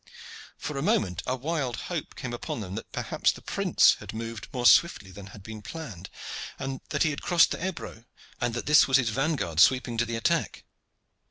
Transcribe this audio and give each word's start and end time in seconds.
For 0.57 0.79
a 0.79 0.81
moment 0.81 1.21
a 1.27 1.35
wild 1.35 1.75
hope 1.81 2.15
came 2.15 2.33
upon 2.33 2.59
them 2.59 2.73
that 2.73 2.91
perhaps 2.91 3.31
the 3.31 3.43
prince 3.43 3.97
had 3.99 4.13
moved 4.15 4.47
more 4.51 4.65
swiftly 4.65 5.11
than 5.11 5.27
had 5.27 5.43
been 5.43 5.61
planned, 5.61 6.09
that 6.57 7.03
he 7.03 7.11
had 7.11 7.21
crossed 7.21 7.51
the 7.51 7.63
Ebro, 7.63 8.05
and 8.39 8.55
that 8.55 8.65
this 8.65 8.87
was 8.87 8.97
his 8.97 9.09
vanguard 9.09 9.59
sweeping 9.59 9.97
to 9.99 10.05
the 10.07 10.15
attack. 10.15 10.63